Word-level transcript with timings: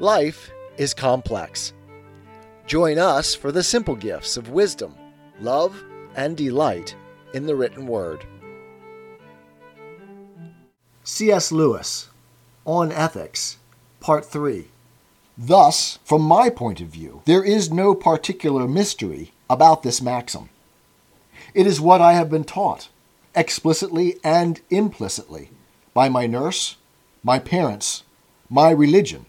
Life 0.00 0.52
is 0.76 0.94
complex. 0.94 1.72
Join 2.68 2.98
us 2.98 3.34
for 3.34 3.50
the 3.50 3.64
simple 3.64 3.96
gifts 3.96 4.36
of 4.36 4.50
wisdom, 4.50 4.94
love, 5.40 5.82
and 6.14 6.36
delight 6.36 6.94
in 7.34 7.46
the 7.46 7.56
written 7.56 7.84
word. 7.84 8.24
C.S. 11.02 11.50
Lewis, 11.50 12.10
On 12.64 12.92
Ethics, 12.92 13.56
Part 13.98 14.24
3. 14.24 14.68
Thus, 15.36 15.98
from 16.04 16.22
my 16.22 16.48
point 16.48 16.80
of 16.80 16.86
view, 16.86 17.22
there 17.24 17.42
is 17.42 17.72
no 17.72 17.92
particular 17.92 18.68
mystery 18.68 19.32
about 19.50 19.82
this 19.82 20.00
maxim. 20.00 20.48
It 21.54 21.66
is 21.66 21.80
what 21.80 22.00
I 22.00 22.12
have 22.12 22.30
been 22.30 22.44
taught, 22.44 22.88
explicitly 23.34 24.20
and 24.22 24.60
implicitly, 24.70 25.50
by 25.92 26.08
my 26.08 26.28
nurse, 26.28 26.76
my 27.24 27.40
parents, 27.40 28.04
my 28.48 28.70
religion, 28.70 29.26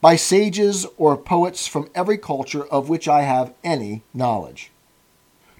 by 0.00 0.16
sages 0.16 0.86
or 0.96 1.16
poets 1.16 1.66
from 1.66 1.90
every 1.94 2.16
culture 2.16 2.64
of 2.66 2.88
which 2.88 3.06
I 3.06 3.22
have 3.22 3.52
any 3.62 4.02
knowledge. 4.14 4.70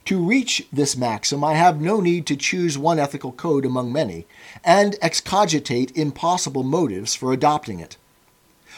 To 0.06 0.18
reach 0.18 0.66
this 0.72 0.96
maxim, 0.96 1.44
I 1.44 1.54
have 1.54 1.80
no 1.80 2.00
need 2.00 2.26
to 2.26 2.36
choose 2.36 2.78
one 2.78 2.98
ethical 2.98 3.32
code 3.32 3.64
among 3.64 3.92
many 3.92 4.26
and 4.64 4.96
excogitate 5.02 5.96
impossible 5.96 6.62
motives 6.62 7.14
for 7.14 7.32
adopting 7.32 7.80
it. 7.80 7.96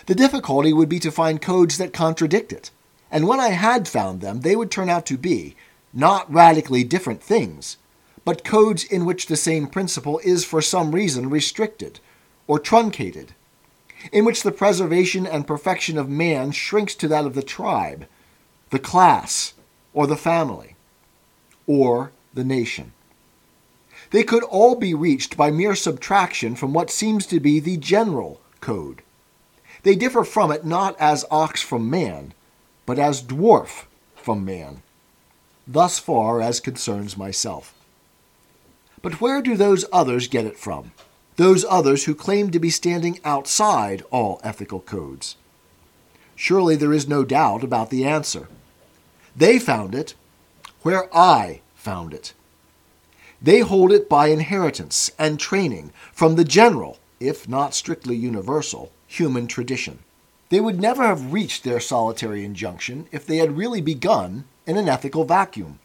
The 0.07 0.15
difficulty 0.17 0.73
would 0.73 0.89
be 0.89 0.99
to 0.99 1.13
find 1.13 1.41
codes 1.41 1.79
that 1.79 1.93
contradict 1.93 2.53
it, 2.53 2.71
and 3.11 3.29
when 3.29 3.39
I 3.39 3.51
had 3.51 3.87
found 3.87 4.21
them, 4.21 4.41
they 4.41 4.57
would 4.57 4.71
turn 4.71 4.89
out 4.89 5.07
to 5.07 5.17
be 5.17 5.55
not 5.93 6.33
radically 6.33 6.83
different 6.83 7.23
things, 7.23 7.77
but 8.25 8.45
codes 8.45 8.85
in 8.85 9.05
which 9.05 9.27
the 9.27 9.37
same 9.37 9.67
principle 9.67 10.21
is 10.25 10.45
for 10.45 10.61
some 10.61 10.93
reason 10.93 11.31
restricted 11.31 12.01
or 12.47 12.59
truncated, 12.59 13.35
in 14.11 14.25
which 14.25 14.43
the 14.43 14.53
preservation 14.53 15.27
and 15.27 15.47
perfection 15.47 15.99
of 15.99 16.09
man 16.09 16.51
shrinks 16.51 16.95
to 16.97 17.09
that 17.09 17.25
of 17.25 17.35
the 17.35 17.43
tribe, 17.43 18.07
the 18.71 18.79
class, 18.79 19.55
or 19.93 20.07
the 20.07 20.17
family, 20.17 20.75
or 21.67 22.13
the 22.35 22.45
nation. 22.45 22.93
They 24.11 24.25
could 24.25 24.43
all 24.45 24.75
be 24.75 24.95
reached 24.95 25.37
by 25.37 25.51
mere 25.51 25.75
subtraction 25.75 26.55
from 26.57 26.73
what 26.73 26.91
seems 26.91 27.27
to 27.27 27.41
be 27.41 27.61
the 27.61 27.77
general 27.77 28.41
code. 28.61 29.03
They 29.83 29.95
differ 29.95 30.25
from 30.25 30.53
it 30.53 30.65
not 30.65 30.97
as 31.01 31.25
ox 31.31 31.63
from 31.63 31.91
man, 31.91 32.35
but 32.87 32.99
as 32.99 33.23
dwarf 33.23 33.85
from 34.15 34.45
man. 34.45 34.83
Thus 35.67 35.99
far 35.99 36.41
as 36.41 36.61
concerns 36.61 37.17
myself. 37.17 37.75
But 39.01 39.21
where 39.21 39.43
do 39.43 39.57
those 39.57 39.85
others 39.93 40.29
get 40.29 40.47
it 40.47 40.59
from? 40.59 40.93
Those 41.37 41.65
others 41.65 42.05
who 42.05 42.15
claim 42.15 42.51
to 42.51 42.59
be 42.59 42.71
standing 42.71 43.19
outside 43.25 44.03
all 44.11 44.41
ethical 44.45 44.81
codes? 44.81 45.37
Surely 46.37 46.77
there 46.77 46.93
is 46.93 47.09
no 47.09 47.25
doubt 47.25 47.65
about 47.65 47.91
the 47.91 48.05
answer. 48.05 48.49
They 49.35 49.59
found 49.59 49.95
it 49.95 50.15
where 50.83 51.09
I 51.17 51.61
found 51.75 52.13
it. 52.13 52.35
They 53.41 53.61
hold 53.61 53.93
it 53.93 54.09
by 54.09 54.29
inheritance 54.29 55.11
and 55.19 55.39
training 55.39 55.93
from 56.13 56.37
the 56.37 56.45
general, 56.45 56.99
if 57.19 57.49
not 57.49 57.75
strictly 57.75 58.17
universal, 58.17 58.93
human 59.07 59.47
tradition. 59.47 60.01
They 60.51 60.61
would 60.61 60.81
never 60.81 61.03
have 61.03 61.33
reached 61.33 61.65
their 61.65 61.81
solitary 61.81 62.45
injunction 62.45 63.07
if 63.11 63.27
they 63.27 63.39
had 63.39 63.57
really 63.57 63.81
begun 63.81 64.45
in 64.67 64.77
an 64.77 64.89
ethical 64.89 65.25
vacuum. 65.25 65.79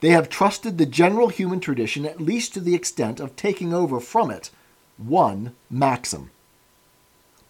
They 0.00 0.10
have 0.10 0.28
trusted 0.28 0.78
the 0.78 0.86
general 0.86 1.28
human 1.28 1.60
tradition 1.60 2.04
at 2.04 2.20
least 2.20 2.54
to 2.54 2.60
the 2.60 2.74
extent 2.74 3.20
of 3.20 3.36
taking 3.36 3.72
over 3.72 4.00
from 4.00 4.30
it 4.30 4.50
one 4.96 5.54
maxim. 5.70 6.30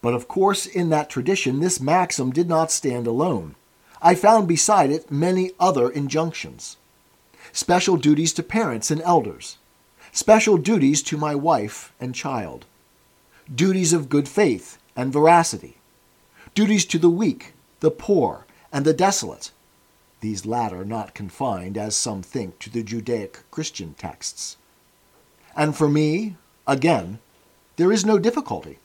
But 0.01 0.13
of 0.13 0.27
course, 0.27 0.65
in 0.65 0.89
that 0.89 1.09
tradition, 1.09 1.59
this 1.59 1.79
maxim 1.79 2.31
did 2.31 2.47
not 2.47 2.71
stand 2.71 3.07
alone. 3.07 3.55
I 4.01 4.13
found 4.13 4.47
beside 4.47 4.91
it 4.91 5.09
many 5.09 5.51
other 5.59 5.89
injunctions. 5.89 6.77
Special 7.51 7.97
duties 7.97 8.33
to 8.33 8.43
parents 8.43 8.91
and 8.91 9.01
elders, 9.01 9.57
special 10.11 10.57
duties 10.57 11.01
to 11.03 11.17
my 11.17 11.33
wife 11.33 11.93
and 11.99 12.13
child, 12.13 12.65
duties 13.53 13.93
of 13.93 14.09
good 14.09 14.27
faith 14.27 14.77
and 14.95 15.11
veracity, 15.11 15.77
duties 16.53 16.85
to 16.85 16.99
the 16.99 17.09
weak, 17.09 17.53
the 17.79 17.91
poor, 17.91 18.45
and 18.71 18.85
the 18.85 18.93
desolate, 18.93 19.51
these 20.25 20.43
latter 20.43 20.83
not 20.83 21.13
confined, 21.13 21.77
as 21.77 21.95
some 21.95 22.23
think, 22.23 22.57
to 22.57 22.71
the 22.71 22.81
Judaic 22.81 23.43
Christian 23.51 23.93
texts. 23.93 24.57
And 25.55 25.77
for 25.77 25.87
me, 25.87 26.35
again, 26.65 27.19
there 27.75 27.91
is 27.91 28.03
no 28.03 28.17
difficulty. 28.17 28.79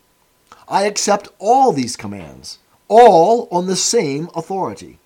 I 0.69 0.85
accept 0.85 1.31
all 1.39 1.73
these 1.73 1.97
commands, 1.97 2.59
all 2.89 3.49
on 3.51 3.67
the 3.67 3.75
same 3.75 4.29
authority. 4.35 4.99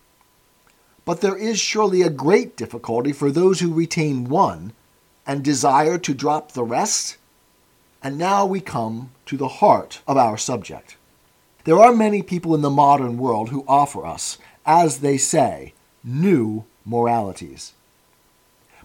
But 1.04 1.20
there 1.20 1.36
is 1.36 1.60
surely 1.60 2.02
a 2.02 2.10
great 2.10 2.56
difficulty 2.56 3.12
for 3.12 3.30
those 3.30 3.60
who 3.60 3.72
retain 3.72 4.24
one 4.24 4.72
and 5.24 5.44
desire 5.44 5.98
to 5.98 6.14
drop 6.14 6.50
the 6.50 6.64
rest. 6.64 7.16
And 8.02 8.18
now 8.18 8.44
we 8.44 8.60
come 8.60 9.12
to 9.26 9.36
the 9.36 9.62
heart 9.62 10.00
of 10.08 10.16
our 10.16 10.36
subject. 10.36 10.96
There 11.62 11.78
are 11.78 11.94
many 11.94 12.22
people 12.22 12.56
in 12.56 12.62
the 12.62 12.70
modern 12.70 13.18
world 13.18 13.50
who 13.50 13.64
offer 13.68 14.04
us, 14.04 14.36
as 14.66 14.98
they 14.98 15.16
say, 15.16 15.74
new 16.04 16.64
moralities. 16.84 17.72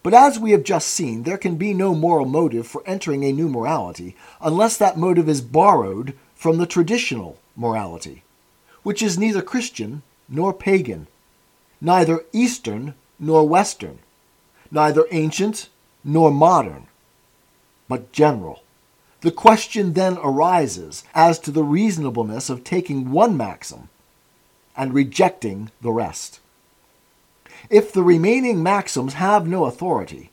But 0.01 0.13
as 0.13 0.39
we 0.39 0.51
have 0.51 0.63
just 0.63 0.87
seen, 0.87 1.23
there 1.23 1.37
can 1.37 1.57
be 1.57 1.73
no 1.73 1.93
moral 1.93 2.25
motive 2.25 2.65
for 2.65 2.81
entering 2.85 3.23
a 3.25 3.33
new 3.33 3.49
morality 3.49 4.15
unless 4.39 4.77
that 4.77 4.97
motive 4.97 5.27
is 5.27 5.41
borrowed 5.41 6.13
from 6.33 6.57
the 6.57 6.65
traditional 6.65 7.37
morality, 7.55 8.23
which 8.83 9.01
is 9.01 9.19
neither 9.19 9.41
Christian 9.41 10.01
nor 10.29 10.53
pagan, 10.53 11.07
neither 11.81 12.23
Eastern 12.31 12.95
nor 13.19 13.45
Western, 13.47 13.99
neither 14.71 15.05
ancient 15.11 15.67
nor 16.03 16.31
modern, 16.31 16.87
but 17.89 18.13
general. 18.13 18.63
The 19.21 19.31
question 19.31 19.93
then 19.93 20.17
arises 20.17 21.03
as 21.13 21.39
to 21.39 21.51
the 21.51 21.63
reasonableness 21.63 22.49
of 22.49 22.63
taking 22.63 23.11
one 23.11 23.35
maxim 23.35 23.89
and 24.77 24.93
rejecting 24.93 25.71
the 25.81 25.91
rest. 25.91 26.39
If 27.69 27.91
the 27.91 28.03
remaining 28.03 28.63
maxims 28.63 29.15
have 29.15 29.47
no 29.47 29.65
authority, 29.65 30.31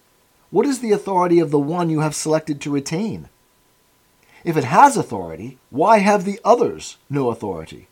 what 0.51 0.67
is 0.67 0.81
the 0.81 0.93
authority 0.93 1.39
of 1.39 1.51
the 1.51 1.59
one 1.59 1.91
you 1.91 2.01
have 2.01 2.15
selected 2.15 2.61
to 2.61 2.71
retain? 2.71 3.29
If 4.45 4.57
it 4.57 4.65
has 4.65 4.97
authority, 4.97 5.59
why 5.71 5.99
have 5.99 6.25
the 6.25 6.41
others 6.45 6.99
no 7.11 7.31
authority? 7.31 7.89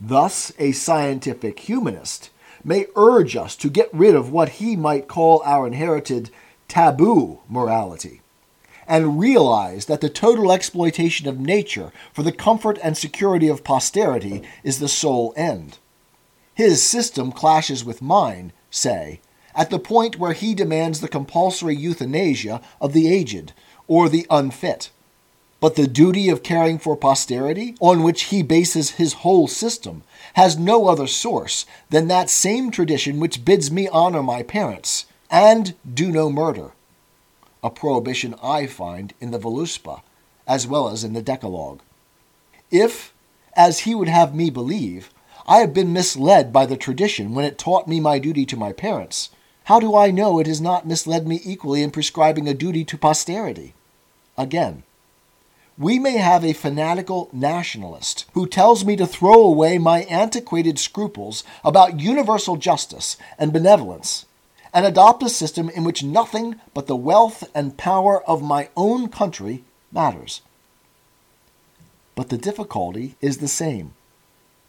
Thus, 0.00 0.52
a 0.58 0.72
scientific 0.72 1.60
humanist 1.60 2.30
may 2.64 2.86
urge 2.96 3.36
us 3.36 3.54
to 3.56 3.70
get 3.70 3.88
rid 3.92 4.14
of 4.14 4.32
what 4.32 4.60
he 4.60 4.76
might 4.76 5.08
call 5.08 5.42
our 5.44 5.66
inherited 5.66 6.30
taboo 6.68 7.40
morality 7.48 8.20
and 8.86 9.20
realize 9.20 9.86
that 9.86 10.00
the 10.00 10.08
total 10.08 10.50
exploitation 10.50 11.28
of 11.28 11.38
nature 11.38 11.92
for 12.12 12.24
the 12.24 12.32
comfort 12.32 12.76
and 12.82 12.96
security 12.96 13.46
of 13.46 13.62
posterity 13.62 14.42
is 14.64 14.80
the 14.80 14.88
sole 14.88 15.32
end. 15.36 15.78
His 16.60 16.82
system 16.82 17.32
clashes 17.32 17.86
with 17.86 18.02
mine, 18.02 18.52
say, 18.70 19.20
at 19.54 19.70
the 19.70 19.78
point 19.78 20.18
where 20.18 20.34
he 20.34 20.54
demands 20.54 21.00
the 21.00 21.08
compulsory 21.08 21.74
euthanasia 21.74 22.60
of 22.82 22.92
the 22.92 23.10
aged 23.10 23.54
or 23.88 24.10
the 24.10 24.26
unfit. 24.28 24.90
But 25.58 25.76
the 25.76 25.86
duty 25.86 26.28
of 26.28 26.42
caring 26.42 26.78
for 26.78 26.98
posterity, 26.98 27.76
on 27.80 28.02
which 28.02 28.24
he 28.24 28.42
bases 28.42 28.90
his 28.90 29.24
whole 29.24 29.48
system, 29.48 30.02
has 30.34 30.58
no 30.58 30.86
other 30.86 31.06
source 31.06 31.64
than 31.88 32.08
that 32.08 32.28
same 32.28 32.70
tradition 32.70 33.20
which 33.20 33.42
bids 33.42 33.70
me 33.70 33.88
honor 33.88 34.22
my 34.22 34.42
parents 34.42 35.06
and 35.30 35.74
do 35.90 36.12
no 36.12 36.28
murder, 36.28 36.72
a 37.64 37.70
prohibition 37.70 38.34
I 38.42 38.66
find 38.66 39.14
in 39.18 39.30
the 39.30 39.40
Voluspa 39.40 40.02
as 40.46 40.66
well 40.66 40.90
as 40.90 41.04
in 41.04 41.14
the 41.14 41.22
Decalogue. 41.22 41.80
If, 42.70 43.14
as 43.54 43.78
he 43.78 43.94
would 43.94 44.08
have 44.08 44.34
me 44.34 44.50
believe, 44.50 45.08
I 45.50 45.58
have 45.58 45.74
been 45.74 45.92
misled 45.92 46.52
by 46.52 46.64
the 46.64 46.76
tradition 46.76 47.34
when 47.34 47.44
it 47.44 47.58
taught 47.58 47.88
me 47.88 47.98
my 47.98 48.20
duty 48.20 48.46
to 48.46 48.56
my 48.56 48.72
parents. 48.72 49.30
How 49.64 49.80
do 49.80 49.96
I 49.96 50.12
know 50.12 50.38
it 50.38 50.46
has 50.46 50.60
not 50.60 50.86
misled 50.86 51.26
me 51.26 51.40
equally 51.42 51.82
in 51.82 51.90
prescribing 51.90 52.46
a 52.48 52.54
duty 52.54 52.84
to 52.84 52.96
posterity? 52.96 53.74
Again, 54.38 54.84
we 55.76 55.98
may 55.98 56.18
have 56.18 56.44
a 56.44 56.52
fanatical 56.52 57.28
nationalist 57.32 58.26
who 58.34 58.46
tells 58.46 58.84
me 58.84 58.94
to 58.94 59.08
throw 59.08 59.42
away 59.42 59.76
my 59.76 60.02
antiquated 60.02 60.78
scruples 60.78 61.42
about 61.64 61.98
universal 61.98 62.56
justice 62.56 63.16
and 63.36 63.52
benevolence 63.52 64.26
and 64.72 64.86
adopt 64.86 65.20
a 65.24 65.28
system 65.28 65.68
in 65.70 65.82
which 65.82 66.04
nothing 66.04 66.60
but 66.74 66.86
the 66.86 66.94
wealth 66.94 67.42
and 67.56 67.76
power 67.76 68.22
of 68.22 68.40
my 68.40 68.68
own 68.76 69.08
country 69.08 69.64
matters. 69.90 70.42
But 72.14 72.28
the 72.28 72.38
difficulty 72.38 73.16
is 73.20 73.38
the 73.38 73.48
same. 73.48 73.94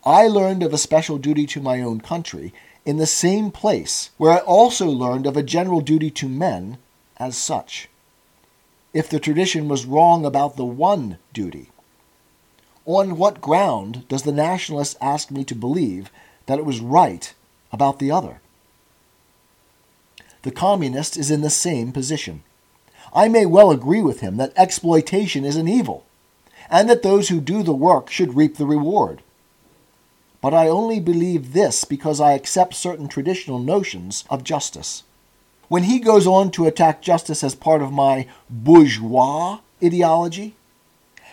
I 0.03 0.27
learned 0.27 0.63
of 0.63 0.73
a 0.73 0.79
special 0.79 1.19
duty 1.19 1.45
to 1.47 1.61
my 1.61 1.81
own 1.81 2.01
country 2.01 2.53
in 2.85 2.97
the 2.97 3.05
same 3.05 3.51
place 3.51 4.09
where 4.17 4.31
I 4.31 4.39
also 4.39 4.87
learned 4.87 5.27
of 5.27 5.37
a 5.37 5.43
general 5.43 5.81
duty 5.81 6.09
to 6.11 6.27
men 6.27 6.79
as 7.17 7.37
such. 7.37 7.87
If 8.93 9.09
the 9.09 9.19
tradition 9.19 9.67
was 9.67 9.85
wrong 9.85 10.25
about 10.25 10.55
the 10.55 10.65
one 10.65 11.19
duty, 11.33 11.69
On 12.85 13.15
what 13.15 13.41
ground 13.41 14.07
does 14.07 14.23
the 14.23 14.31
nationalist 14.31 14.97
ask 14.99 15.29
me 15.29 15.43
to 15.43 15.53
believe 15.53 16.11
that 16.47 16.57
it 16.57 16.65
was 16.65 16.79
right 16.79 17.31
about 17.71 17.99
the 17.99 18.09
other? 18.09 18.41
The 20.41 20.51
communist 20.51 21.15
is 21.15 21.29
in 21.29 21.41
the 21.41 21.51
same 21.51 21.91
position. 21.91 22.41
I 23.13 23.27
may 23.27 23.45
well 23.45 23.69
agree 23.69 24.01
with 24.01 24.21
him 24.21 24.37
that 24.37 24.53
exploitation 24.57 25.45
is 25.45 25.57
an 25.57 25.67
evil, 25.67 26.05
and 26.71 26.89
that 26.89 27.03
those 27.03 27.29
who 27.29 27.39
do 27.39 27.61
the 27.61 27.73
work 27.73 28.09
should 28.09 28.35
reap 28.35 28.57
the 28.57 28.65
reward. 28.65 29.21
But 30.41 30.53
I 30.55 30.67
only 30.67 30.99
believe 30.99 31.53
this 31.53 31.85
because 31.85 32.19
I 32.19 32.33
accept 32.33 32.73
certain 32.73 33.07
traditional 33.07 33.59
notions 33.59 34.25
of 34.29 34.43
justice. 34.43 35.03
When 35.67 35.83
he 35.83 35.99
goes 35.99 36.27
on 36.27 36.51
to 36.51 36.65
attack 36.65 37.01
justice 37.01 37.43
as 37.43 37.55
part 37.55 37.81
of 37.81 37.93
my 37.93 38.27
bourgeois 38.49 39.59
ideology, 39.81 40.55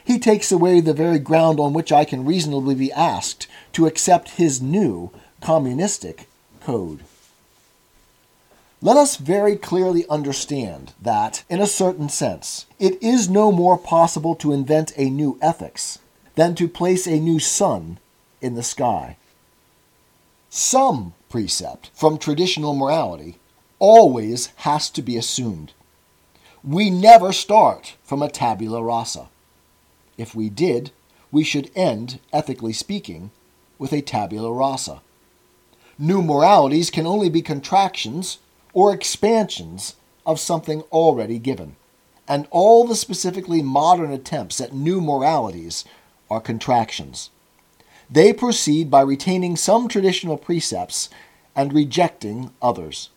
he 0.05 0.19
takes 0.19 0.52
away 0.52 0.81
the 0.81 0.94
very 0.94 1.19
ground 1.19 1.58
on 1.58 1.72
which 1.72 1.90
I 1.90 2.05
can 2.05 2.25
reasonably 2.25 2.75
be 2.75 2.93
asked 2.93 3.46
to 3.72 3.87
accept 3.87 4.31
his 4.32 4.62
new 4.62 5.10
communistic 5.40 6.28
code. 6.60 7.00
Let 8.81 8.96
us 8.96 9.16
very 9.16 9.56
clearly 9.56 10.06
understand 10.08 10.93
that, 11.02 11.43
in 11.50 11.60
a 11.60 11.66
certain 11.66 12.08
sense, 12.08 12.66
it 12.78 13.02
is 13.02 13.28
no 13.28 13.50
more 13.50 13.76
possible 13.76 14.37
to 14.37 14.52
invent 14.52 14.93
a 14.96 15.10
new 15.10 15.37
ethics 15.43 15.99
than 16.37 16.55
to 16.55 16.69
place 16.69 17.06
a 17.06 17.19
new 17.19 17.40
sun 17.40 17.99
in 18.40 18.55
the 18.55 18.62
sky. 18.62 19.17
Some 20.50 21.14
precept 21.29 21.90
from 21.94 22.19
traditional 22.19 22.75
morality 22.75 23.38
always 23.79 24.46
has 24.56 24.90
to 24.90 25.02
be 25.02 25.17
assumed. 25.17 25.73
We 26.64 26.90
never 26.90 27.32
start 27.32 27.96
from 28.02 28.23
a 28.23 28.31
tabula 28.31 28.82
rasa. 28.82 29.29
If 30.17 30.35
we 30.35 30.49
did, 30.49 30.90
we 31.31 31.44
should 31.44 31.70
end, 31.76 32.19
ethically 32.32 32.73
speaking, 32.73 33.31
with 33.79 33.93
a 33.93 34.00
tabula 34.00 34.52
rasa. 34.52 35.02
New 35.99 36.23
moralities 36.23 36.91
can 36.91 37.06
only 37.06 37.29
be 37.29 37.43
contractions 37.43 38.38
or 38.73 38.93
expansions 38.93 39.96
of 40.25 40.41
something 40.41 40.82
already 40.93 41.38
given. 41.38 41.76
And 42.26 42.46
all 42.50 42.87
the 42.87 42.96
specifically 42.96 43.62
modern 43.62 44.11
attempts 44.11 44.61
at 44.61 44.73
new 44.73 45.00
moralities 45.00 45.84
are 46.31 46.41
contractions. 46.41 47.31
They 48.10 48.32
proceed 48.32 48.90
by 48.90 49.02
retaining 49.02 49.56
some 49.56 49.88
traditional 49.88 50.37
precepts 50.37 51.10
and 51.55 51.72
rejecting 51.72 52.50
others. 52.62 53.10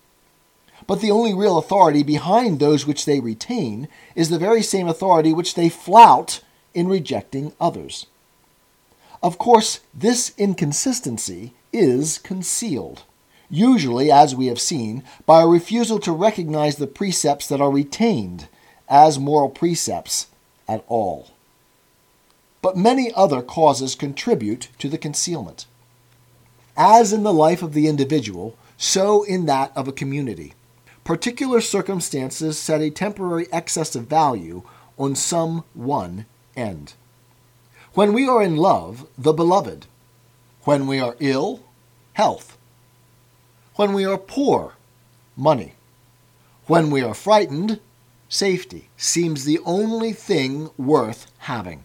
But 0.87 0.99
the 0.99 1.11
only 1.11 1.33
real 1.33 1.57
authority 1.57 2.03
behind 2.03 2.59
those 2.59 2.85
which 2.85 3.05
they 3.05 3.19
retain 3.19 3.87
is 4.15 4.29
the 4.29 4.39
very 4.39 4.63
same 4.63 4.87
authority 4.87 5.33
which 5.33 5.55
they 5.55 5.69
flout 5.69 6.41
in 6.73 6.87
rejecting 6.87 7.53
others. 7.59 8.07
Of 9.21 9.37
course, 9.37 9.81
this 9.93 10.33
inconsistency 10.37 11.53
is 11.71 12.17
concealed 12.17 13.03
usually, 13.51 14.09
as 14.11 14.33
we 14.33 14.47
have 14.47 14.59
seen, 14.59 15.03
by 15.25 15.41
a 15.41 15.47
refusal 15.47 15.99
to 15.99 16.11
recognize 16.11 16.77
the 16.77 16.87
precepts 16.87 17.47
that 17.47 17.61
are 17.61 17.69
retained 17.69 18.47
as 18.87 19.19
moral 19.19 19.49
precepts 19.49 20.27
at 20.67 20.83
all. 20.87 21.30
But 22.61 22.77
many 22.77 23.11
other 23.13 23.41
causes 23.41 23.95
contribute 23.95 24.69
to 24.79 24.87
the 24.87 24.97
concealment. 24.97 25.65
As 26.77 27.11
in 27.11 27.23
the 27.23 27.33
life 27.33 27.61
of 27.61 27.73
the 27.73 27.87
individual, 27.87 28.55
so 28.77 29.23
in 29.23 29.45
that 29.45 29.71
of 29.75 29.87
a 29.87 29.91
community. 29.91 30.53
Particular 31.03 31.61
circumstances 31.61 32.59
set 32.59 32.81
a 32.81 32.89
temporary 32.89 33.47
excess 33.51 33.95
of 33.95 34.07
value 34.07 34.63
on 34.97 35.15
some 35.15 35.63
one 35.73 36.25
end. 36.55 36.93
When 37.93 38.13
we 38.13 38.27
are 38.27 38.41
in 38.41 38.55
love, 38.55 39.07
the 39.17 39.33
beloved. 39.33 39.87
When 40.63 40.87
we 40.87 40.99
are 40.99 41.15
ill, 41.19 41.61
health. 42.13 42.57
When 43.75 43.93
we 43.93 44.05
are 44.05 44.17
poor, 44.17 44.75
money. 45.35 45.73
When 46.67 46.91
we 46.91 47.01
are 47.01 47.15
frightened, 47.15 47.79
safety 48.29 48.89
seems 48.95 49.43
the 49.43 49.59
only 49.65 50.13
thing 50.13 50.69
worth 50.77 51.31
having. 51.39 51.83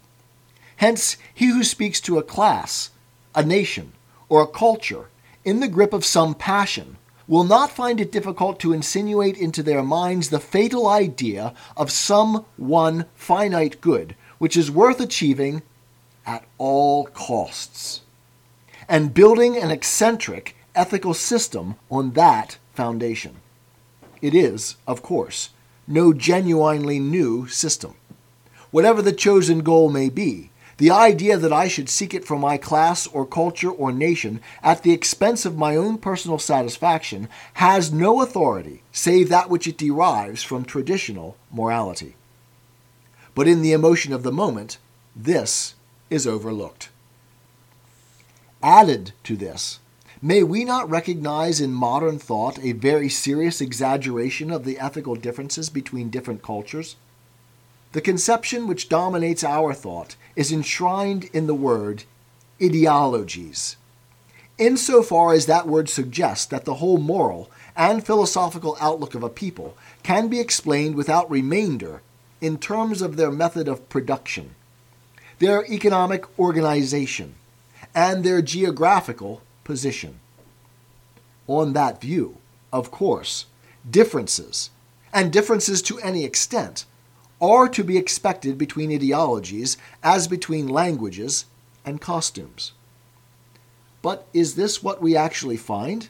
Hence, 0.77 1.17
he 1.33 1.47
who 1.47 1.65
speaks 1.65 2.01
to 2.03 2.19
a 2.19 2.23
class, 2.23 2.91
a 3.35 3.43
nation, 3.43 3.93
or 4.29 4.43
a 4.43 4.47
culture 4.47 5.09
in 5.45 5.61
the 5.61 5.69
grip 5.69 5.93
of 5.93 6.05
some 6.05 6.35
passion 6.35 6.97
will 7.29 7.45
not 7.45 7.71
find 7.71 8.01
it 8.01 8.13
difficult 8.13 8.61
to 8.61 8.73
insinuate 8.73 9.37
into 9.37 9.63
their 9.63 9.83
minds 9.83 10.31
the 10.31 10.41
fatal 10.41 10.87
idea 10.87 11.55
of 11.77 11.91
some 11.91 12.45
one 12.57 13.07
finite 13.15 13.81
good 13.81 14.15
which 14.39 14.57
is 14.57 14.71
worth 14.71 15.01
achieving 15.01 15.63
at 16.27 16.45
all 16.59 17.07
costs. 17.07 18.03
And 18.89 19.15
building 19.15 19.57
an 19.57 19.71
eccentric 19.71 20.57
ethical 20.75 21.15
system 21.15 21.77
on 21.91 22.13
that 22.13 22.59
foundation. 22.75 23.37
It 24.21 24.35
is, 24.35 24.77
of 24.87 25.03
course, 25.03 25.51
no 25.87 26.13
genuinely 26.13 26.99
new 26.99 27.47
system. 27.49 27.95
Whatever 28.71 29.01
the 29.01 29.13
chosen 29.13 29.61
goal 29.61 29.89
may 29.89 30.09
be, 30.09 30.51
the 30.79 30.91
idea 30.91 31.39
that 31.39 31.53
I 31.53 31.69
should 31.69 31.89
seek 31.89 32.13
it 32.13 32.25
for 32.25 32.39
my 32.39 32.59
class 32.59 33.07
or 33.07 33.25
culture 33.25 33.71
or 33.71 33.93
nation 33.93 34.41
at 34.63 34.83
the 34.83 34.93
expense 34.93 35.47
of 35.47 35.57
my 35.57 35.75
own 35.75 35.99
personal 35.99 36.39
satisfaction 36.39 37.29
has 37.55 37.93
no 37.93 38.21
authority 38.21 38.83
save 38.93 39.29
that 39.31 39.49
which 39.49 39.67
it 39.67 39.79
derives 39.79 40.43
from 40.43 40.65
traditional 40.65 41.37
morality. 41.51 42.15
But 43.35 43.49
in 43.49 43.63
the 43.63 43.73
emotion 43.73 44.13
of 44.13 44.23
the 44.23 44.33
moment, 44.33 44.79
this 45.15 45.75
is 46.11 46.27
overlooked. 46.27 46.91
Added 48.63 49.13
to 49.25 49.37
this, 49.37 49.81
May 50.23 50.43
we 50.43 50.65
not 50.65 50.89
recognize 50.89 51.61
in 51.61 51.73
modern 51.75 52.19
thought 52.19 52.59
a 52.59 52.73
very 52.73 53.11
serious 53.11 53.61
exaggeration 53.61 54.51
of 54.51 54.65
the 54.65 54.79
ethical 54.79 55.15
differences 55.15 55.69
between 55.69 56.09
different 56.09 56.43
cultures? 56.43 56.97
The 57.97 58.03
conception 58.03 58.67
which 58.67 58.91
dominates 58.91 59.43
our 59.43 59.73
thought 59.73 60.17
is 60.37 60.53
enshrined 60.53 61.31
in 61.33 61.47
the 61.47 61.55
word 61.55 62.05
ideologies. 62.63 63.79
Insofar 64.59 65.33
as 65.33 65.47
that 65.47 65.67
word 65.67 65.89
suggests 65.89 66.45
that 66.45 66.67
the 66.67 66.75
whole 66.75 66.99
moral 66.99 67.51
and 67.75 68.05
philosophical 68.05 68.77
outlook 68.83 69.15
of 69.15 69.23
a 69.23 69.31
people 69.31 69.79
can 70.03 70.29
be 70.29 70.41
explained 70.41 70.95
without 70.95 71.31
remainder 71.31 72.03
in 72.43 72.59
terms 72.59 73.01
of 73.01 73.17
their 73.17 73.31
method 73.31 73.67
of 73.67 73.89
production, 73.89 74.55
their 75.39 75.65
economic 75.65 76.39
organization, 76.39 77.37
and 77.95 78.23
their 78.23 78.43
geographical 78.43 79.41
position. 79.65 80.21
On 81.47 81.73
that 81.73 82.03
view, 82.03 82.37
of 82.75 82.91
course, 82.91 83.47
differences, 83.91 84.69
and 85.15 85.33
differences 85.33 85.81
to 85.81 85.99
any 86.01 86.25
extent, 86.25 86.85
are 87.41 87.69
to 87.69 87.85
be 87.85 87.99
expected 87.99 88.57
between 88.57 88.93
ideologies 88.93 89.77
as 90.03 90.29
between 90.29 90.69
languages 90.69 91.45
and 91.85 92.01
costumes. 92.01 92.73
But 94.03 94.27
is 94.33 94.55
this 94.55 94.83
what 94.83 95.03
we 95.03 95.17
actually 95.17 95.57
find? 95.57 96.09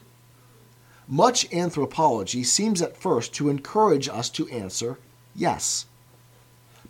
Much 1.07 1.51
anthropology 1.53 2.43
seems 2.43 2.81
at 2.81 2.97
first 2.97 3.33
to 3.35 3.49
encourage 3.49 4.09
us 4.09 4.29
to 4.31 4.47
answer 4.49 4.97
yes. 5.35 5.85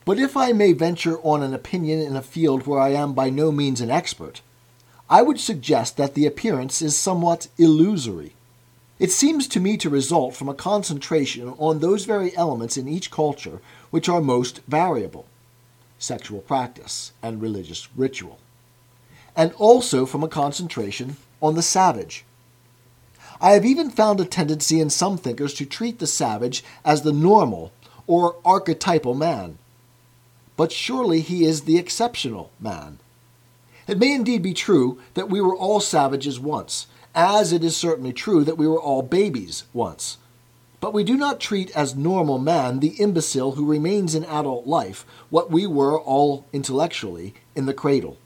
But 0.06 0.20
if 0.20 0.38
I 0.38 0.54
may 0.54 0.72
venture 0.72 1.20
on 1.20 1.44
an 1.44 1.54
opinion 1.54 2.00
in 2.00 2.16
a 2.16 2.22
field 2.22 2.66
where 2.66 2.80
I 2.80 2.90
am 2.90 3.14
by 3.14 3.30
no 3.30 3.52
means 3.52 3.82
an 3.82 3.92
expert, 3.92 4.42
I 5.10 5.22
would 5.22 5.40
suggest 5.40 5.98
that 5.98 6.14
the 6.14 6.26
appearance 6.26 6.82
is 6.82 6.98
somewhat 6.98 7.48
illusory. 7.58 8.34
It 9.00 9.12
seems 9.12 9.48
to 9.50 9.60
me 9.60 9.78
to 9.78 9.90
result 9.90 10.36
from 10.36 10.50
a 10.50 10.56
concentration 10.56 11.54
on 11.60 11.80
those 11.80 12.06
very 12.06 12.36
elements 12.36 12.78
in 12.78 12.88
each 12.88 13.12
culture 13.12 13.62
which 13.92 14.10
are 14.10 14.22
most 14.22 14.62
variable 14.68 15.26
sexual 16.00 16.42
practice 16.42 17.12
and 17.24 17.42
religious 17.42 17.88
ritual, 17.96 18.38
and 19.36 19.52
also 19.54 20.06
from 20.06 20.24
a 20.24 20.28
concentration 20.28 21.18
on 21.42 21.56
the 21.56 21.62
savage. 21.64 22.24
I 23.42 23.52
have 23.52 23.66
even 23.66 23.90
found 23.90 24.20
a 24.20 24.26
tendency 24.26 24.80
in 24.80 24.92
some 24.92 25.18
thinkers 25.18 25.56
to 25.56 25.66
treat 25.66 25.98
the 25.98 26.06
savage 26.06 26.64
as 26.86 27.02
the 27.02 27.14
normal 27.14 27.72
or 28.06 28.36
archetypal 28.46 29.16
man. 29.16 29.58
But 30.56 30.72
surely 30.72 31.22
he 31.22 31.46
is 31.46 31.62
the 31.62 31.78
exceptional 31.78 32.52
man 32.60 33.00
it 33.88 33.98
may 33.98 34.14
indeed 34.14 34.44
be 34.44 34.54
true 34.54 35.00
that 35.14 35.30
we 35.30 35.40
were 35.40 35.56
all 35.56 35.80
savages 35.80 36.40
once, 36.40 36.88
as 37.18 37.52
it 37.52 37.64
is 37.64 37.76
certainly 37.76 38.14
true 38.14 38.44
that 38.44 38.60
we 38.60 38.68
were 38.68 38.80
all 38.80 39.02
babies 39.02 39.64
once. 39.74 40.20
But 40.80 40.94
we 40.94 41.04
do 41.04 41.18
not 41.18 41.40
treat 41.40 41.72
as 41.72 41.96
normal 41.96 42.38
man 42.38 42.80
the 42.80 42.96
imbecile 43.00 43.54
who 43.54 43.66
remains 43.66 44.14
in 44.14 44.24
adult 44.26 44.68
life 44.68 45.04
what 45.32 45.50
we 45.50 45.66
were 45.66 46.00
all 46.00 46.46
intellectually 46.54 47.34
in 47.56 47.66
the 47.66 47.74
cradle. 47.74 48.18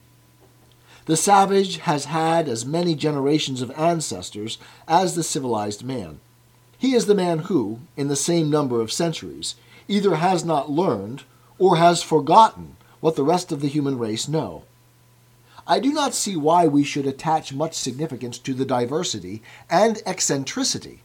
The 1.06 1.16
savage 1.16 1.78
has 1.78 2.06
had 2.06 2.50
as 2.50 2.66
many 2.66 2.94
generations 2.94 3.62
of 3.62 3.72
ancestors 3.72 4.58
as 4.90 5.16
the 5.16 5.24
civilized 5.24 5.86
man. 5.86 6.20
He 6.78 6.94
is 6.94 7.06
the 7.06 7.16
man 7.16 7.40
who, 7.40 7.80
in 7.96 8.10
the 8.10 8.18
same 8.18 8.50
number 8.50 8.82
of 8.82 8.92
centuries, 8.92 9.56
either 9.88 10.16
has 10.16 10.44
not 10.44 10.70
learned 10.70 11.24
or 11.58 11.78
has 11.78 12.04
forgotten 12.04 12.76
what 13.00 13.16
the 13.16 13.24
rest 13.24 13.54
of 13.54 13.62
the 13.62 13.70
human 13.70 13.98
race 13.98 14.28
know. 14.28 14.64
I 15.72 15.80
do 15.80 15.94
not 15.94 16.14
see 16.14 16.36
why 16.36 16.68
we 16.68 16.84
should 16.84 17.08
attach 17.08 17.54
much 17.54 17.76
significance 17.76 18.38
to 18.40 18.54
the 18.54 18.66
diversity 18.66 19.42
and 19.70 20.02
eccentricity, 20.06 21.02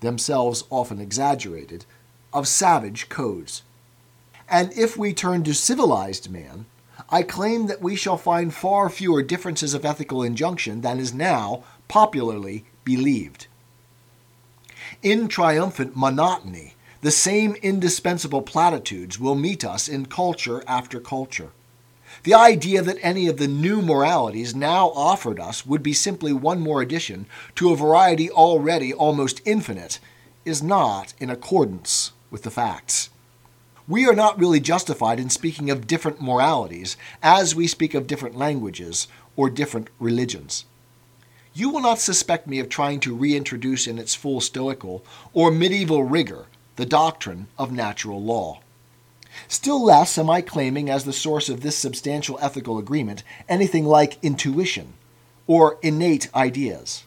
themselves 0.00 0.64
often 0.70 1.02
exaggerated, 1.02 1.84
of 2.32 2.48
savage 2.48 3.10
codes. 3.10 3.62
And 4.48 4.72
if 4.72 4.96
we 4.96 5.12
turn 5.12 5.44
to 5.44 5.52
civilized 5.52 6.30
man, 6.30 6.64
I 7.10 7.24
claim 7.24 7.66
that 7.66 7.82
we 7.82 7.94
shall 7.94 8.16
find 8.16 8.54
far 8.54 8.88
fewer 8.88 9.22
differences 9.22 9.74
of 9.74 9.84
ethical 9.84 10.22
injunction 10.22 10.80
than 10.80 10.98
is 10.98 11.12
now 11.12 11.64
popularly 11.86 12.64
believed. 12.84 13.48
In 15.02 15.28
triumphant 15.28 15.94
monotony, 15.94 16.74
the 17.02 17.10
same 17.10 17.54
indispensable 17.56 18.40
platitudes 18.40 19.20
will 19.20 19.34
meet 19.34 19.62
us 19.62 19.88
in 19.88 20.06
culture 20.06 20.64
after 20.66 21.00
culture. 21.00 21.50
The 22.26 22.34
idea 22.34 22.82
that 22.82 22.98
any 23.02 23.28
of 23.28 23.36
the 23.36 23.46
new 23.46 23.80
moralities 23.80 24.52
now 24.52 24.88
offered 24.96 25.38
us 25.38 25.64
would 25.64 25.80
be 25.80 25.92
simply 25.92 26.32
one 26.32 26.58
more 26.58 26.82
addition 26.82 27.26
to 27.54 27.70
a 27.70 27.76
variety 27.76 28.28
already 28.28 28.92
almost 28.92 29.40
infinite 29.44 30.00
is 30.44 30.60
not 30.60 31.14
in 31.20 31.30
accordance 31.30 32.10
with 32.32 32.42
the 32.42 32.50
facts. 32.50 33.10
We 33.86 34.08
are 34.08 34.12
not 34.12 34.40
really 34.40 34.58
justified 34.58 35.20
in 35.20 35.30
speaking 35.30 35.70
of 35.70 35.86
different 35.86 36.20
moralities 36.20 36.96
as 37.22 37.54
we 37.54 37.68
speak 37.68 37.94
of 37.94 38.08
different 38.08 38.36
languages 38.36 39.06
or 39.36 39.48
different 39.48 39.88
religions. 40.00 40.64
You 41.54 41.70
will 41.70 41.80
not 41.80 42.00
suspect 42.00 42.48
me 42.48 42.58
of 42.58 42.68
trying 42.68 42.98
to 43.00 43.14
reintroduce 43.14 43.86
in 43.86 44.00
its 44.00 44.16
full 44.16 44.40
stoical 44.40 45.04
or 45.32 45.52
medieval 45.52 46.02
rigor 46.02 46.46
the 46.74 46.86
doctrine 46.86 47.46
of 47.56 47.70
natural 47.70 48.20
law. 48.20 48.62
Still 49.48 49.82
less 49.82 50.18
am 50.18 50.30
I 50.30 50.40
claiming 50.40 50.90
as 50.90 51.04
the 51.04 51.12
source 51.12 51.48
of 51.48 51.60
this 51.60 51.76
substantial 51.76 52.38
ethical 52.40 52.78
agreement 52.78 53.22
anything 53.48 53.84
like 53.84 54.22
intuition 54.22 54.94
or 55.46 55.78
innate 55.82 56.28
ideas. 56.34 57.04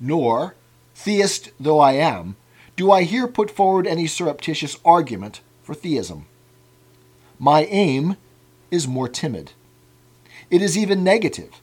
Nor, 0.00 0.54
theist 0.94 1.50
though 1.58 1.80
I 1.80 1.92
am, 1.92 2.36
do 2.76 2.92
I 2.92 3.02
here 3.02 3.26
put 3.26 3.50
forward 3.50 3.86
any 3.86 4.06
surreptitious 4.06 4.76
argument 4.84 5.40
for 5.62 5.74
theism. 5.74 6.26
My 7.38 7.64
aim 7.64 8.16
is 8.70 8.88
more 8.88 9.08
timid. 9.08 9.52
It 10.50 10.62
is 10.62 10.78
even 10.78 11.04
negative. 11.04 11.60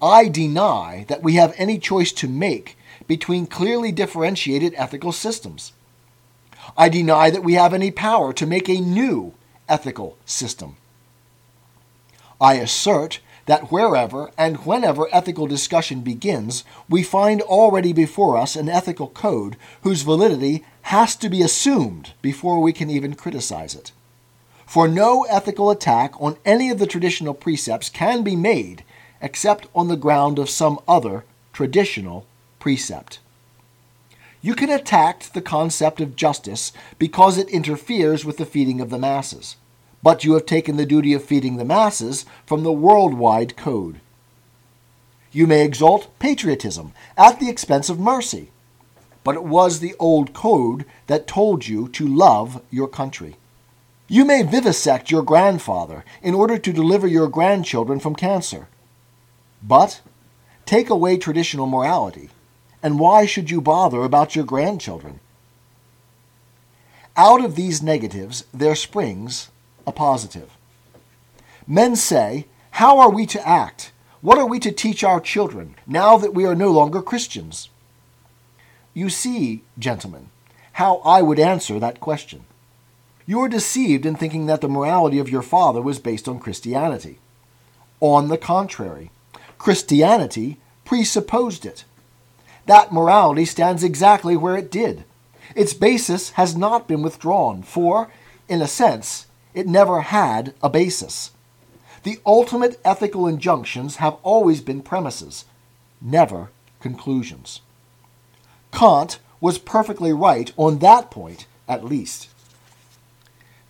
I 0.00 0.28
deny 0.28 1.04
that 1.08 1.22
we 1.22 1.34
have 1.34 1.54
any 1.56 1.78
choice 1.78 2.12
to 2.12 2.28
make 2.28 2.76
between 3.06 3.46
clearly 3.46 3.92
differentiated 3.92 4.74
ethical 4.76 5.12
systems. 5.12 5.72
I 6.76 6.88
deny 6.88 7.30
that 7.30 7.44
we 7.44 7.54
have 7.54 7.74
any 7.74 7.90
power 7.90 8.32
to 8.32 8.46
make 8.46 8.68
a 8.68 8.80
new 8.80 9.34
ethical 9.68 10.16
system. 10.24 10.76
I 12.40 12.54
assert 12.54 13.20
that 13.46 13.70
wherever 13.70 14.30
and 14.38 14.64
whenever 14.64 15.08
ethical 15.12 15.46
discussion 15.46 16.00
begins, 16.00 16.64
we 16.88 17.02
find 17.02 17.42
already 17.42 17.92
before 17.92 18.36
us 18.36 18.56
an 18.56 18.68
ethical 18.68 19.08
code 19.08 19.56
whose 19.82 20.02
validity 20.02 20.64
has 20.82 21.14
to 21.16 21.28
be 21.28 21.42
assumed 21.42 22.12
before 22.22 22.60
we 22.60 22.72
can 22.72 22.90
even 22.90 23.14
criticize 23.14 23.74
it. 23.74 23.92
For 24.66 24.88
no 24.88 25.24
ethical 25.24 25.70
attack 25.70 26.14
on 26.20 26.36
any 26.44 26.70
of 26.70 26.78
the 26.78 26.86
traditional 26.86 27.34
precepts 27.34 27.90
can 27.90 28.22
be 28.22 28.36
made 28.36 28.82
except 29.20 29.66
on 29.74 29.88
the 29.88 29.96
ground 29.96 30.38
of 30.38 30.50
some 30.50 30.80
other 30.88 31.24
traditional 31.52 32.26
precept. 32.58 33.20
You 34.44 34.54
can 34.54 34.68
attack 34.68 35.22
the 35.32 35.40
concept 35.40 36.02
of 36.02 36.16
justice 36.16 36.70
because 36.98 37.38
it 37.38 37.48
interferes 37.48 38.26
with 38.26 38.36
the 38.36 38.44
feeding 38.44 38.78
of 38.82 38.90
the 38.90 38.98
masses, 38.98 39.56
but 40.02 40.22
you 40.22 40.34
have 40.34 40.44
taken 40.44 40.76
the 40.76 40.84
duty 40.84 41.14
of 41.14 41.24
feeding 41.24 41.56
the 41.56 41.64
masses 41.64 42.26
from 42.44 42.62
the 42.62 42.70
worldwide 42.70 43.56
code. 43.56 44.00
You 45.32 45.46
may 45.46 45.64
exalt 45.64 46.10
patriotism 46.18 46.92
at 47.16 47.40
the 47.40 47.48
expense 47.48 47.88
of 47.88 47.98
mercy, 47.98 48.50
but 49.24 49.34
it 49.34 49.44
was 49.44 49.80
the 49.80 49.94
old 49.98 50.34
code 50.34 50.84
that 51.06 51.26
told 51.26 51.66
you 51.66 51.88
to 51.88 52.06
love 52.06 52.60
your 52.70 52.86
country. 52.86 53.36
You 54.08 54.26
may 54.26 54.42
vivisect 54.42 55.10
your 55.10 55.22
grandfather 55.22 56.04
in 56.22 56.34
order 56.34 56.58
to 56.58 56.70
deliver 56.70 57.06
your 57.06 57.28
grandchildren 57.28 57.98
from 57.98 58.14
cancer, 58.14 58.68
but 59.62 60.02
take 60.66 60.90
away 60.90 61.16
traditional 61.16 61.66
morality 61.66 62.28
and 62.84 63.00
why 63.00 63.24
should 63.24 63.50
you 63.50 63.62
bother 63.62 64.02
about 64.02 64.36
your 64.36 64.44
grandchildren? 64.44 65.18
Out 67.16 67.42
of 67.42 67.56
these 67.56 67.82
negatives, 67.82 68.44
there 68.52 68.74
springs 68.74 69.48
a 69.86 69.92
positive. 69.92 70.50
Men 71.66 71.96
say, 71.96 72.46
How 72.72 72.98
are 72.98 73.10
we 73.10 73.24
to 73.24 73.48
act? 73.48 73.90
What 74.20 74.36
are 74.36 74.46
we 74.46 74.58
to 74.60 74.70
teach 74.70 75.02
our 75.02 75.18
children 75.18 75.76
now 75.86 76.18
that 76.18 76.34
we 76.34 76.44
are 76.44 76.54
no 76.54 76.70
longer 76.70 77.00
Christians? 77.00 77.70
You 78.92 79.08
see, 79.08 79.62
gentlemen, 79.78 80.28
how 80.72 80.98
I 81.06 81.22
would 81.22 81.38
answer 81.38 81.78
that 81.78 82.00
question. 82.00 82.44
You 83.24 83.40
are 83.40 83.48
deceived 83.48 84.04
in 84.04 84.14
thinking 84.14 84.44
that 84.46 84.60
the 84.60 84.68
morality 84.68 85.18
of 85.18 85.30
your 85.30 85.42
father 85.42 85.80
was 85.80 85.98
based 85.98 86.28
on 86.28 86.38
Christianity. 86.38 87.18
On 88.00 88.28
the 88.28 88.36
contrary, 88.36 89.10
Christianity 89.56 90.58
presupposed 90.84 91.64
it 91.64 91.84
that 92.66 92.92
morality 92.92 93.44
stands 93.44 93.84
exactly 93.84 94.36
where 94.36 94.56
it 94.56 94.70
did. 94.70 95.04
Its 95.54 95.74
basis 95.74 96.30
has 96.30 96.56
not 96.56 96.88
been 96.88 97.02
withdrawn, 97.02 97.62
for, 97.62 98.10
in 98.48 98.60
a 98.62 98.66
sense, 98.66 99.26
it 99.52 99.66
never 99.66 100.00
had 100.00 100.54
a 100.62 100.68
basis. 100.68 101.30
The 102.02 102.18
ultimate 102.26 102.80
ethical 102.84 103.26
injunctions 103.26 103.96
have 103.96 104.16
always 104.22 104.60
been 104.60 104.82
premises, 104.82 105.44
never 106.00 106.50
conclusions. 106.80 107.60
Kant 108.72 109.18
was 109.40 109.58
perfectly 109.58 110.12
right 110.12 110.52
on 110.56 110.78
that 110.78 111.10
point, 111.10 111.46
at 111.68 111.84
least. 111.84 112.28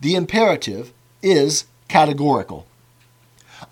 The 0.01 0.15
imperative 0.15 0.93
is 1.23 1.67
categorical. 1.89 2.67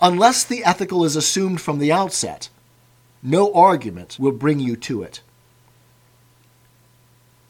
Unless 0.01 0.45
the 0.45 0.65
ethical 0.65 1.05
is 1.05 1.17
assumed 1.17 1.61
from 1.61 1.79
the 1.79 1.93
outset, 1.93 2.49
no 3.23 3.53
argument 3.55 4.17
will 4.19 4.33
bring 4.33 4.59
you 4.59 4.77
to 4.77 5.03
it. 5.03 5.21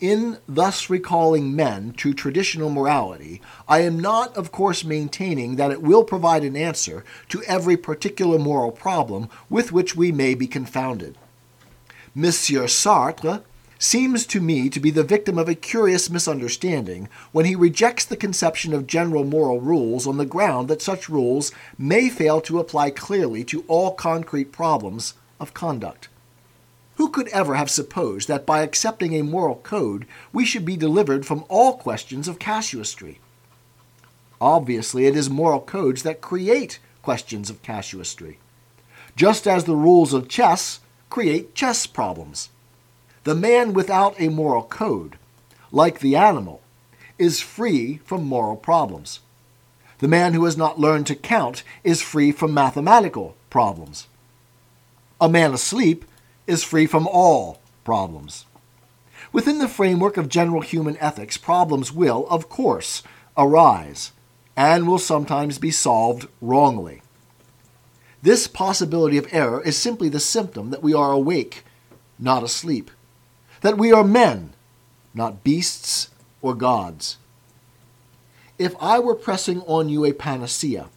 In 0.01 0.39
thus 0.49 0.91
recalling 0.91 1.55
men 1.55 1.93
to 1.99 2.13
traditional 2.13 2.71
morality, 2.71 3.41
I 3.69 3.83
am 3.83 4.01
not, 4.01 4.37
of 4.37 4.51
course, 4.51 4.85
maintaining 4.85 5.57
that 5.57 5.71
it 5.71 5.81
will 5.81 6.03
provide 6.03 6.43
an 6.43 6.57
answer 6.57 7.05
to 7.29 7.43
every 7.45 7.77
particular 7.77 8.37
moral 8.39 8.73
problem 8.73 9.29
with 9.49 9.71
which 9.71 9.95
we 9.95 10.11
may 10.11 10.35
be 10.35 10.49
confounded. 10.49 11.17
Monsieur 12.17 12.65
Sartre 12.65 13.45
seems 13.79 14.27
to 14.27 14.41
me 14.41 14.69
to 14.69 14.81
be 14.81 14.91
the 14.91 15.05
victim 15.05 15.39
of 15.39 15.49
a 15.49 15.55
curious 15.55 16.11
misunderstanding 16.11 17.09
when 17.31 17.45
he 17.45 17.55
rejects 17.55 18.05
the 18.05 18.17
conception 18.17 18.75
of 18.75 18.87
general 18.87 19.25
moral 19.25 19.61
rules 19.61 20.07
on 20.07 20.19
the 20.19 20.27
ground 20.27 20.69
that 20.69 20.83
such 20.83 21.09
rules 21.09 21.53
may 21.79 22.09
fail 22.09 22.41
to 22.41 22.59
apply 22.59 22.91
clearly 22.91 23.45
to 23.45 23.65
all 23.69 23.93
concrete 23.93 24.53
problems 24.53 25.15
of 25.43 25.53
conduct. 25.53 26.09
Who 26.97 27.09
could 27.09 27.29
ever 27.29 27.57
have 27.57 27.71
supposed 27.71 28.29
that 28.29 28.47
by 28.47 28.63
accepting 28.63 29.15
a 29.15 29.23
moral 29.23 29.57
code 29.57 30.07
we 30.33 30.45
should 30.45 30.65
be 30.65 30.77
delivered 30.77 31.27
from 31.27 31.45
all 31.49 31.77
questions 31.77 32.29
of 32.29 32.39
casuistry? 32.39 33.19
Obviously, 34.41 35.07
it 35.07 35.17
is 35.17 35.29
moral 35.29 35.61
codes 35.61 36.03
that 36.05 36.21
create 36.21 36.79
questions 37.03 37.51
of 37.51 37.63
casuistry, 37.63 38.39
just 39.17 39.47
as 39.47 39.65
the 39.65 39.77
rules 39.77 40.15
of 40.15 40.29
chess 40.29 40.81
create 41.11 41.55
chess 41.55 41.87
problems. 41.87 42.51
The 43.25 43.35
man 43.35 43.73
without 43.73 44.21
a 44.21 44.29
moral 44.29 44.65
code, 44.65 45.17
like 45.71 46.01
the 46.01 46.17
animal, 46.17 46.61
is 47.19 47.41
free 47.41 48.01
from 48.05 48.25
moral 48.25 48.57
problems. 48.57 49.21
The 49.99 50.09
man 50.09 50.35
who 50.35 50.45
has 50.45 50.57
not 50.57 50.81
learned 50.81 51.07
to 51.09 51.15
count 51.15 51.63
is 51.85 52.03
free 52.03 52.33
from 52.33 52.53
mathematical 52.53 53.37
problems. 53.51 54.09
A 55.23 55.29
man 55.29 55.55
asleep 55.55 56.05
is 56.49 56.65
free 56.65 56.85
from 56.85 57.07
all 57.07 57.61
problems. 57.85 58.45
Within 59.33 59.61
the 59.61 59.69
framework 59.69 60.17
of 60.17 60.29
general 60.29 60.63
human 60.63 60.97
ethics, 60.97 61.37
problems 61.37 61.93
will, 61.93 62.27
of 62.29 62.49
course, 62.49 63.05
arise 63.37 64.11
and 64.57 64.89
will 64.89 64.99
sometimes 64.99 65.61
be 65.61 65.71
solved 65.71 66.27
wrongly. 66.41 67.03
This 68.21 68.49
possibility 68.49 69.17
of 69.17 69.29
error 69.31 69.63
is 69.63 69.77
simply 69.77 70.09
the 70.09 70.19
symptom 70.19 70.71
that 70.71 70.83
we 70.83 70.93
are 70.93 71.13
awake, 71.13 71.65
not 72.19 72.43
asleep, 72.43 72.91
that 73.61 73.79
we 73.79 73.93
are 73.93 74.03
men, 74.03 74.55
not 75.15 75.45
beasts 75.45 76.11
or 76.41 76.53
gods. 76.53 77.17
If 78.59 78.75
I 78.81 78.99
were 78.99 79.15
pressing 79.15 79.61
on 79.69 79.89
you 79.89 80.05
a 80.05 80.13
panacea, 80.13 80.89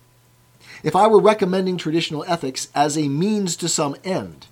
if 0.86 0.96
I 0.96 1.08
were 1.08 1.20
recommending 1.20 1.78
traditional 1.78 2.24
ethics 2.28 2.68
as 2.76 2.96
a 2.96 3.08
means 3.08 3.56
to 3.56 3.68
some 3.68 3.96
end, 4.04 4.46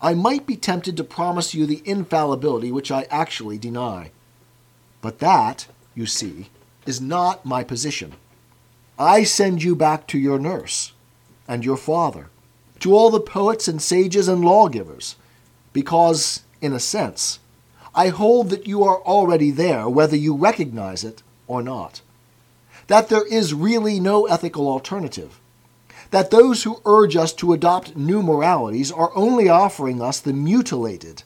I 0.00 0.14
might 0.14 0.46
be 0.46 0.54
tempted 0.54 0.96
to 0.96 1.02
promise 1.02 1.54
you 1.54 1.66
the 1.66 1.82
infallibility 1.84 2.70
which 2.70 2.92
I 2.92 3.08
actually 3.10 3.58
deny. 3.58 4.12
But 5.00 5.18
that, 5.18 5.66
you 5.92 6.06
see, 6.06 6.50
is 6.86 7.00
not 7.00 7.44
my 7.44 7.64
position. 7.64 8.12
I 8.96 9.24
send 9.24 9.64
you 9.64 9.74
back 9.74 10.06
to 10.06 10.18
your 10.18 10.38
nurse 10.38 10.92
and 11.48 11.64
your 11.64 11.76
father 11.76 12.28
to 12.78 12.94
all 12.94 13.10
the 13.10 13.18
poets 13.18 13.66
and 13.66 13.82
sages 13.82 14.28
and 14.28 14.44
lawgivers, 14.44 15.16
because, 15.72 16.44
in 16.60 16.74
a 16.74 16.78
sense, 16.78 17.40
I 17.92 18.08
hold 18.08 18.50
that 18.50 18.68
you 18.68 18.84
are 18.84 19.00
already 19.00 19.50
there 19.50 19.88
whether 19.88 20.16
you 20.16 20.36
recognize 20.36 21.02
it 21.02 21.24
or 21.48 21.60
not. 21.60 22.02
That 22.86 23.08
there 23.08 23.26
is 23.26 23.52
really 23.52 23.98
no 23.98 24.26
ethical 24.26 24.68
alternative. 24.68 25.40
That 26.10 26.30
those 26.30 26.62
who 26.62 26.80
urge 26.84 27.16
us 27.16 27.32
to 27.34 27.52
adopt 27.52 27.96
new 27.96 28.22
moralities 28.22 28.92
are 28.92 29.10
only 29.14 29.48
offering 29.48 30.00
us 30.00 30.20
the 30.20 30.32
mutilated 30.32 31.22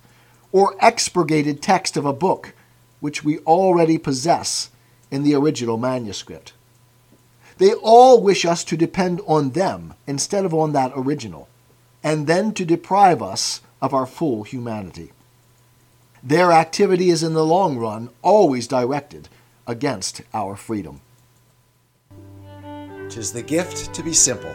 or 0.52 0.74
expurgated 0.80 1.62
text 1.62 1.96
of 1.96 2.04
a 2.04 2.12
book 2.12 2.54
which 3.00 3.24
we 3.24 3.38
already 3.40 3.98
possess 3.98 4.70
in 5.10 5.22
the 5.22 5.34
original 5.34 5.76
manuscript. 5.76 6.52
They 7.58 7.72
all 7.74 8.22
wish 8.22 8.44
us 8.44 8.64
to 8.64 8.76
depend 8.76 9.20
on 9.26 9.50
them 9.50 9.94
instead 10.06 10.44
of 10.44 10.54
on 10.54 10.72
that 10.72 10.92
original, 10.96 11.48
and 12.02 12.26
then 12.26 12.52
to 12.54 12.64
deprive 12.64 13.22
us 13.22 13.60
of 13.82 13.92
our 13.92 14.06
full 14.06 14.44
humanity. 14.44 15.12
Their 16.22 16.52
activity 16.52 17.10
is 17.10 17.22
in 17.22 17.34
the 17.34 17.44
long 17.44 17.78
run 17.78 18.10
always 18.22 18.66
directed 18.66 19.28
against 19.66 20.22
our 20.32 20.56
freedom. 20.56 21.00
Tis 23.08 23.32
the 23.32 23.42
gift 23.42 23.92
to 23.94 24.02
be 24.02 24.12
simple, 24.12 24.54